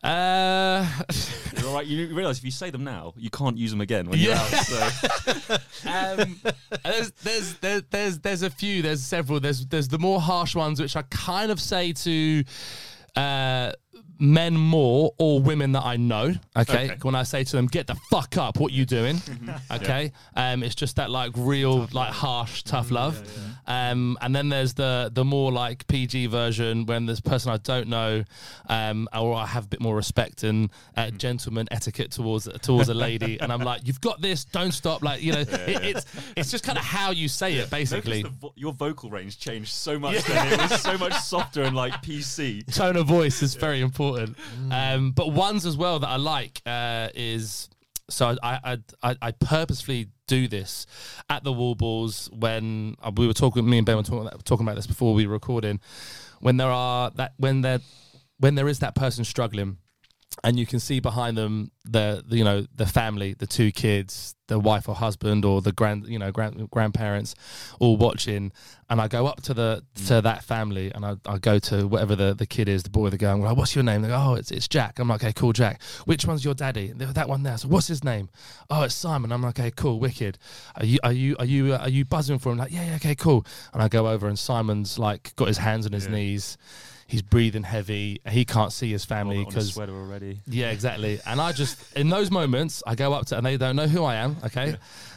[0.03, 0.87] Uh,
[1.59, 1.87] You're all right.
[1.87, 4.41] You realise if you say them now, you can't use them again when you're Yeah.
[4.41, 4.49] out.
[4.49, 5.55] So.
[5.89, 6.41] um,
[6.85, 8.81] there's, there's there's there's there's a few.
[8.83, 9.41] There's several.
[9.41, 12.45] There's there's the more harsh ones, which I kind of say to
[13.17, 13.73] uh,
[14.19, 16.33] men more or women that I know.
[16.57, 16.85] Okay?
[16.93, 16.97] Okay.
[17.03, 18.59] when I say to them, "Get the fuck up!
[18.59, 19.21] What you doing?"
[19.71, 23.17] Okay, um, it's just that like real like harsh tough love.
[23.71, 27.59] Um, and then there's the the more like PG version when there's a person I
[27.59, 28.25] don't know,
[28.69, 32.95] um, or I have a bit more respect and uh, gentleman etiquette towards towards a
[32.95, 34.45] lady, and I'm like, "You've got this!
[34.45, 35.51] Don't stop!" Like you know, it,
[35.85, 36.07] it's
[36.37, 38.25] it's just kind of how you say it, basically.
[38.25, 40.25] Vo- your vocal range changed so much.
[40.25, 40.53] Then.
[40.53, 42.75] It was so much softer and like PC.
[42.75, 44.37] tone of voice is very important.
[44.73, 47.69] Um, but ones as well that I like uh, is
[48.11, 50.87] so I, I I purposefully do this
[51.29, 53.69] at the wall balls when uh, we were talking.
[53.69, 55.81] Me and Ben were talking talking about this before we were recording.
[56.41, 57.81] When there are that when there
[58.39, 59.79] when there is that person struggling.
[60.45, 64.37] And you can see behind them the, the you know the family, the two kids,
[64.47, 67.35] the wife or husband, or the grand you know grand grandparents,
[67.81, 68.53] all watching.
[68.89, 72.15] And I go up to the to that family, and I, I go to whatever
[72.15, 73.35] the, the kid is, the boy, the girl.
[73.35, 75.53] I'm like, "What's your name?" They go, "Oh, it's it's Jack." I'm like, "Okay, cool,
[75.53, 75.83] Jack.
[76.05, 77.59] Which one's your daddy?" That one there.
[77.59, 78.31] So what's his name?
[78.71, 79.33] Oh, it's Simon.
[79.33, 80.39] I'm like, "Okay, cool, wicked.
[80.77, 82.95] Are you are you are you uh, are you buzzing for him?" Like, yeah, yeah,
[82.97, 83.45] okay, cool.
[83.75, 86.13] And I go over, and Simon's like got his hands on his Yeah.
[86.13, 86.57] knees.
[87.11, 88.21] He's breathing heavy.
[88.29, 90.41] He can't see his family because sweater already.
[90.47, 91.19] yeah, exactly.
[91.27, 94.05] And I just in those moments, I go up to and they don't know who
[94.05, 94.37] I am.
[94.45, 94.77] Okay.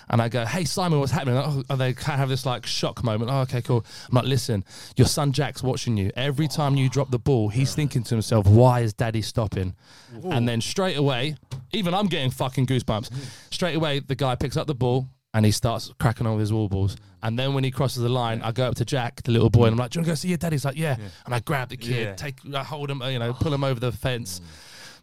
[0.10, 2.66] And I go, "Hey Simon, what's happening?" Oh, and they kind of have this like
[2.66, 3.30] shock moment.
[3.32, 3.86] Oh, okay, cool.
[4.10, 4.66] I'm like, "Listen,
[4.98, 6.12] your son Jack's watching you.
[6.16, 9.76] Every time you drop the ball, he's thinking to himself, why is Daddy stopping?"
[10.24, 11.36] And then straight away,
[11.72, 13.10] even I'm getting fucking goosebumps.
[13.10, 13.54] Mm.
[13.54, 16.54] Straight away, the guy picks up the ball and he starts cracking on with his
[16.54, 16.96] wall balls.
[17.22, 19.66] And then when he crosses the line, I go up to Jack, the little boy,
[19.66, 21.34] and I'm like, "Do you want to go see your daddy?" He's like, "Yeah." And
[21.34, 22.14] I grab the kid, Yeah.
[22.16, 24.42] take, I hold him, you know, pull him over the fence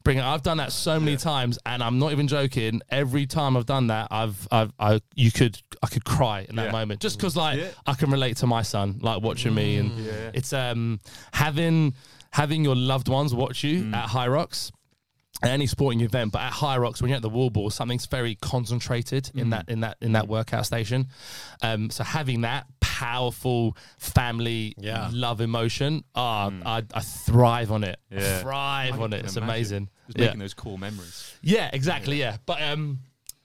[0.03, 0.25] bring it.
[0.25, 2.81] I've done that so many times, and I'm not even joking.
[2.89, 6.67] Every time I've done that, I've, I've, I, you could, I could cry in that
[6.67, 6.73] Yeah.
[6.73, 7.69] moment, just because like Yeah.
[7.87, 10.31] I can relate to my son, like watching me, and Yeah.
[10.33, 11.01] it's um
[11.35, 11.93] having
[12.33, 13.95] having your loved ones watch you Mm.
[13.95, 14.71] at Hyrox.
[15.43, 18.35] At any sporting event, but at Hyrox, when you're at the wall ball, something's very
[18.35, 19.51] concentrated in Mm.
[19.51, 21.09] that in that in that workout station.
[21.63, 25.09] Um, so having that powerful family Yeah.
[25.13, 27.99] love emotion, ah, I, I thrive on it.
[28.11, 28.21] I Mm.
[28.21, 28.43] Yeah.
[28.43, 29.25] thrive I on it.
[29.25, 29.43] It's imagine.
[29.43, 29.89] amazing.
[30.09, 30.25] Just Yeah.
[30.27, 31.33] making those cool memories.
[31.43, 32.19] Yeah, exactly.
[32.21, 33.01] Yeah, but um,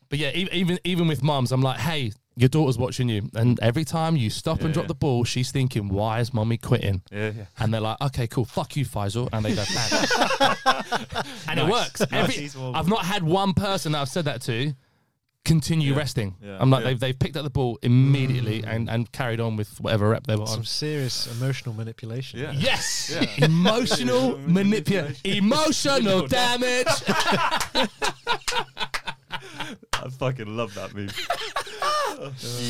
[0.10, 3.64] but yeah, even even with moms, I'm like, hey, your daughter's watching you, and mm.
[3.64, 4.74] every time you stop and Yeah.
[4.74, 7.02] drop the ball, she's thinking, why is mommy quitting?
[7.12, 7.46] Yeah, yeah.
[7.60, 11.06] And they're like, okay, cool, fuck you, Faisal, and they go, bang.
[11.48, 12.02] and it works.
[12.12, 12.56] Every, Nice.
[12.56, 14.74] Well- I've not had one person that I've said that to
[15.46, 16.00] continue Yeah.
[16.00, 16.36] resting.
[16.44, 16.58] Yeah.
[16.60, 16.90] I'm like, Yeah.
[16.90, 18.68] they've they've picked up the ball immediately mm.
[18.68, 20.48] and and carried on with whatever rep they were on.
[20.48, 22.40] Some serious emotional manipulation.
[22.40, 22.52] Yeah.
[22.52, 23.30] Yes, Yeah.
[23.46, 24.48] emotional Yeah.
[24.48, 26.88] manipulation, emotional damage.
[29.94, 31.14] I fucking love that move.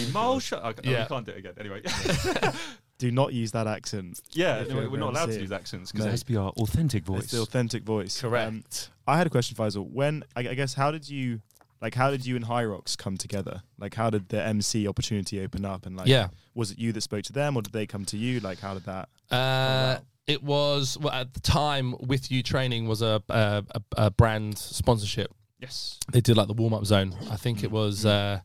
[0.09, 0.59] Emotion.
[0.59, 1.03] Okay, no, Yeah.
[1.03, 1.53] we can't do it again.
[1.59, 1.81] Anyway.
[2.97, 4.21] Do not use that accent.
[4.31, 6.09] Yeah, If no, we're not allowed to use accents because No.
[6.09, 7.23] it has to be our authentic voice.
[7.23, 8.23] It's the authentic voice.
[8.23, 8.89] Um, Correct.
[9.05, 9.85] I had a question, Faisal.
[9.91, 11.41] When I, I guess how did you
[11.81, 13.61] like how did you and Hyrox come together?
[13.77, 16.29] Like how did the MC opportunity open up and like yeah.
[16.53, 18.39] was it you that spoke to them or did they come to you?
[18.39, 23.01] Like how did that Uh, it was well, at the time with you training was
[23.01, 25.33] a, a, a, a brand sponsorship.
[25.65, 25.99] Yes.
[26.11, 27.15] They did like the warm up zone.
[27.31, 28.39] I think it was uh,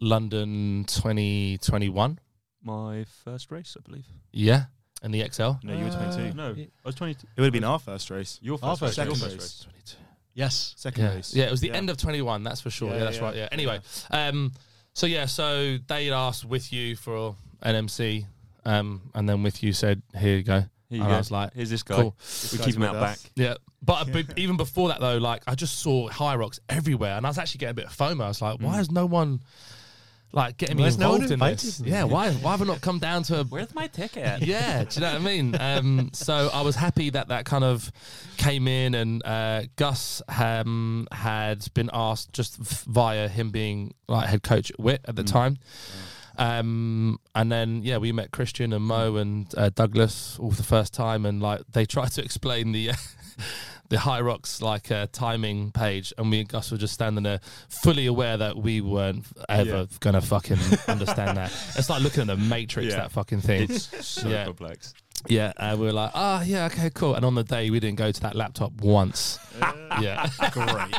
[0.00, 2.18] London 2021.
[2.64, 4.06] My first race, I believe.
[4.32, 4.64] Yeah,
[5.02, 5.42] and the XL.
[5.64, 6.34] No, you were Uh, 22.
[6.36, 7.26] No, I was 22.
[7.36, 8.38] It would have been our first race.
[8.42, 9.08] Your Our first, first race.
[9.08, 9.20] race.
[9.22, 9.66] Your Second first race.
[9.74, 9.96] race.
[10.34, 10.74] Yes.
[10.76, 11.34] Second Yeah, race.
[11.34, 11.74] yeah, it was the Yeah.
[11.74, 12.42] end of 21.
[12.42, 12.88] That's for sure.
[12.90, 13.34] Yeah, Yeah, that's yeah, right.
[13.36, 13.42] Yeah.
[13.42, 13.48] yeah.
[13.52, 13.80] Anyway,
[14.10, 14.52] um,
[14.94, 18.26] so yeah, so they asked with you for an MC,
[18.64, 21.14] um, and then with you said, "Here you go." Here you and go.
[21.14, 21.96] I was like, Here's this guy.
[21.96, 23.22] "Cool." This We keep him out us.
[23.22, 23.30] back.
[23.34, 27.28] Yeah, but, but even before that though, like I just saw Hyrox everywhere, and I
[27.30, 28.22] was actually getting a bit of FOMO.
[28.24, 29.40] I was like, "Why is no one?"
[30.34, 31.90] Like getting me Why's no one involved in invited this, me?
[31.90, 32.04] yeah.
[32.04, 32.32] Why?
[32.32, 34.40] Why have I not come down to a Where's my ticket?
[34.46, 35.56] yeah, do you know what I mean?
[35.60, 37.92] Um, so I was happy that that kind of
[38.38, 44.26] came in, and uh, Gus um, had been asked just f- via him being like
[44.26, 45.26] head coach at Wit at the Mm.
[45.32, 45.58] time.
[46.38, 50.62] Um, and then yeah, we met Christian and Mo and uh, Douglas all for the
[50.62, 52.92] first time, and like they tried to explain the.
[53.92, 58.06] The Hyrox like uh, timing page, and we and Gus were just standing there, fully
[58.06, 59.84] aware that we weren't ever Yeah.
[60.00, 60.56] gonna fucking
[60.88, 61.52] understand that.
[61.76, 63.00] It's like looking at the Matrix, Yeah.
[63.02, 63.64] that fucking thing.
[63.70, 64.46] It's so Yeah.
[64.46, 64.94] complex.
[65.28, 67.14] Yeah, uh, we were like, oh yeah, okay, cool.
[67.14, 69.38] And on the day, we didn't go to that laptop once.
[70.00, 70.94] yeah, Great.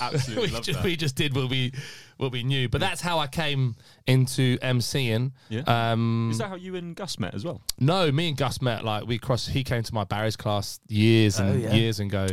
[0.00, 0.84] Absolutely we, love just, that.
[0.84, 1.72] we just did what we
[2.16, 2.68] what we knew.
[2.68, 5.32] But that's how I came into MCing.
[5.48, 5.62] Yeah.
[5.66, 7.62] Um, Is that how you and Gus met as well?
[7.78, 9.48] no, me and Gus met like we crossed.
[9.50, 11.72] He came to my Barry's class years and Oh, yeah.
[11.74, 12.26] years ago,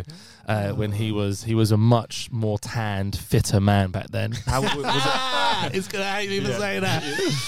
[0.47, 4.31] uh, when he was he was a much more tanned, fitter man back then.
[4.45, 5.75] How was it?
[5.75, 6.57] it's gonna hate me for Yeah.
[6.59, 7.03] saying that.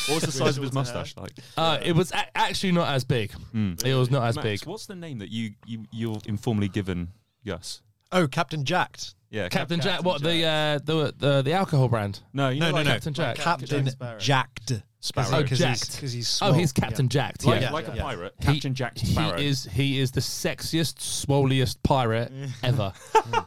[0.08, 1.34] What was the size of his mustache like?
[1.58, 3.29] Uh, it was a- actually not as big.
[3.54, 3.84] Mm.
[3.86, 4.65] It was not as Max, big.
[4.65, 7.10] What's the name that you you you're informally given
[7.46, 7.82] Gus?
[8.12, 9.15] Oh, Captain Jacked.
[9.30, 12.22] Yeah, Captain, Cap- Jack, what the, uh, the the the alcohol brand?
[12.34, 12.92] No, you No, know, no, like no.
[12.94, 13.36] Captain Jack.
[13.38, 14.18] Captain Jack Sparrow.
[14.20, 14.82] Jacked.
[15.02, 15.28] Sparrow.
[15.38, 15.86] Oh, Jacked.
[15.88, 16.54] he's, 'cause he's Oh, small.
[16.60, 17.46] he's Captain Jacked.
[17.46, 18.02] like, Yeah, like a yeah.
[18.02, 19.38] pirate, He- Captain Jack Sparrow.
[19.38, 22.32] He is he is the sexiest, swoliest pirate
[22.64, 22.92] ever.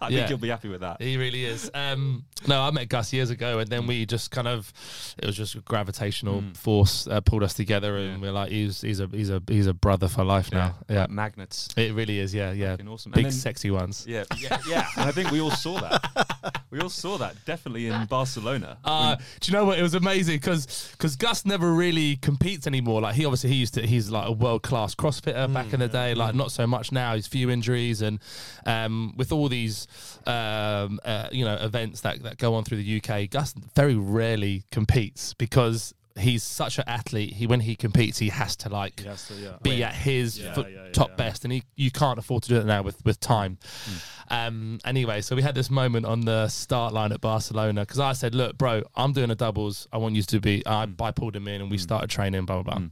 [0.01, 0.19] I yeah.
[0.19, 1.03] think you'll be happy with that.
[1.03, 1.71] he really is.
[1.75, 4.73] Um, no, I met Gus years ago, and then we just kind of
[5.19, 6.57] it was just gravitational Mm.
[6.57, 8.19] force uh, pulled us together, and Yeah.
[8.19, 10.75] we're like he's he's a he's a he's a brother for life now.
[10.88, 11.69] Yeah, like magnets.
[11.77, 12.35] it really is.
[12.35, 13.12] Yeah, yeah, Fucking awesome.
[13.12, 14.07] big then- sexy ones.
[14.09, 14.87] Yeah, yeah, yeah.
[14.97, 16.62] and I think we all saw that.
[16.71, 18.79] We all saw that definitely in Barcelona.
[18.83, 19.79] Uh, do you know what?
[19.79, 23.00] It was amazing because because Gus never really competes anymore.
[23.00, 25.88] Like he obviously he used to he's like a world class CrossFitter back in the
[25.88, 26.14] day.
[26.14, 27.14] Like not so much now.
[27.14, 28.18] He's few injuries and
[28.66, 29.87] um, with all these
[30.26, 34.64] um, uh, you know events that that go on through the UK, Gus very rarely
[34.70, 37.35] competes because he's such an athlete.
[37.35, 39.57] He when he competes, he has to like has to, yeah.
[39.62, 41.16] be at his Yeah, foot, yeah, yeah, top yeah.
[41.16, 43.59] best, and he you can't afford to do it now with with time.
[43.85, 43.96] Hmm.
[44.35, 48.12] Um, anyway, so we had this moment on the start line at Barcelona because I
[48.12, 49.88] said, "Look, bro, I'm doing a doubles.
[49.92, 51.03] I want you to be." I, hmm.
[51.03, 51.83] I pulled him in, and we hmm.
[51.83, 52.44] started training.
[52.44, 52.88] Blah blah blah.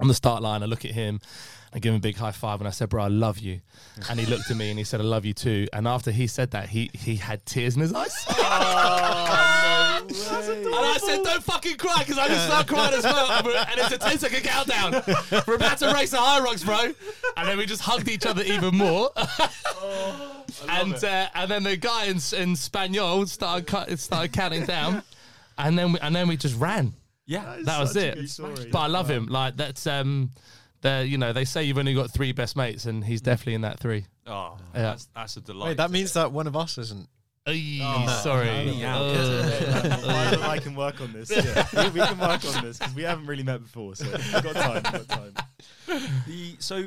[0.00, 1.20] On the start line, I look at him.
[1.72, 3.60] I give him a big high five and I said, "Bro, I love you."
[4.08, 6.26] And he looked at me and he said, "I love you too." And after he
[6.26, 8.14] said that, he he had tears in his eyes.
[10.10, 13.30] And I said, don't fucking cry, because I just start crying as well.
[13.30, 15.02] And, and it's a 10 second countdown.
[15.46, 16.92] We're about to race the Hyrox, bro.
[17.36, 19.10] And then we just hugged each other even more.
[20.68, 25.02] and uh, and then the guy in, in Spaniel started cut, started counting down.
[25.58, 26.94] And then we, and then we just ran.
[27.26, 28.18] yeah, That was it.
[28.72, 29.26] But I love him.
[29.26, 30.30] Like that's um,
[30.80, 33.60] the you know they say you've only got three best mates, and he's definitely in
[33.62, 34.06] that three.
[34.26, 34.82] Oh, Yeah.
[34.82, 35.68] that's, that's a delight.
[35.68, 37.08] Wait, that means that one of us isn't.
[37.46, 38.48] Ay, Oh, sorry.
[38.72, 38.98] yeah.
[38.98, 41.30] Uh, I, I can work on this.
[41.30, 41.66] Yeah.
[41.72, 44.54] we, we can work on this because we haven't really met before, so we've got
[44.54, 44.74] time.
[44.92, 45.34] We've got time.
[46.26, 46.84] the so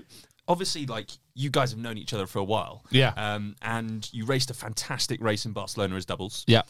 [0.48, 2.84] obviously like you guys have known each other for a while.
[2.92, 3.14] Yeah.
[3.16, 6.44] Um, and you raced a fantastic race in Barcelona as doubles.
[6.48, 6.62] yeah.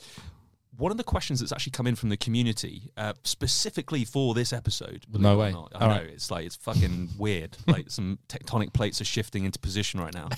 [0.81, 4.51] One of the questions that's actually come in from the community, uh, specifically for this
[4.51, 5.05] episode.
[5.13, 5.51] No way.
[5.51, 5.71] not.
[5.75, 6.09] I All know right.
[6.09, 7.55] it's like it's fucking weird.
[7.67, 10.29] Like some tectonic plates are shifting into position right now.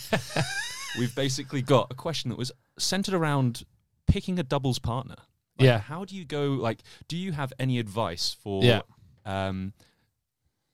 [0.99, 3.63] We've basically got a question that was centered around
[4.06, 5.15] picking a doubles partner.
[5.58, 5.79] Like, Yeah.
[5.79, 6.47] How do you go?
[6.51, 8.82] Like, do you have any advice for Yeah.
[9.25, 9.71] um,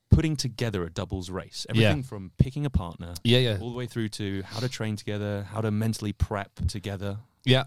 [0.10, 1.65] putting together a doubles race?
[1.73, 1.89] Yeah.
[1.89, 3.38] Everything from picking a partner Yeah.
[3.39, 3.58] Yeah.
[3.62, 7.19] all the way through to how to train together, how to mentally prep together.
[7.45, 7.65] Yeah.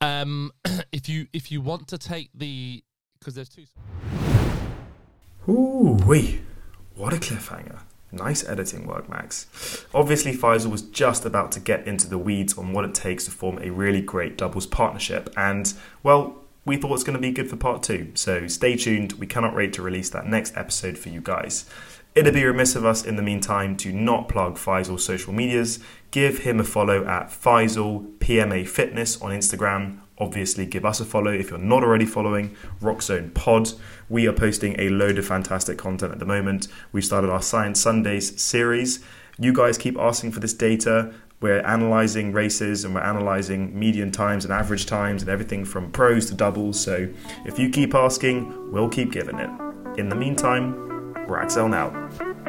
[0.00, 0.52] Um,
[0.92, 2.82] if you if you want to take the
[3.18, 3.64] because there's two.
[5.48, 6.40] Ooh, wee.
[6.94, 7.80] What a cliffhanger.
[8.12, 9.86] Nice editing work, Max.
[9.94, 13.30] Obviously, Faisal was just about to get into the weeds on what it takes to
[13.30, 17.48] form a really great doubles partnership, and, well, we thought it's going to be good
[17.48, 19.14] for part two, so stay tuned.
[19.14, 21.64] We cannot wait to release that next episode for you guys.
[22.14, 25.80] It'd be remiss of us in the meantime to not plug Faisal's social medias.
[26.10, 30.00] Give him a follow at Faisal PMA Fitness on Instagram.
[30.18, 33.70] Obviously, give us a follow if you're not already following Roxzone Pod.
[34.10, 36.68] We are posting a load of fantastic content at the moment.
[36.92, 39.02] We've started our Science Sundays series.
[39.38, 41.14] You guys keep asking for this data.
[41.40, 46.26] We're analyzing races and we're analyzing median times and average times and everything from pros
[46.26, 46.78] to doubles.
[46.78, 47.08] So
[47.46, 49.50] if you keep asking, we'll keep giving it.
[49.98, 50.91] In the meantime,
[51.26, 52.41] Raxel out.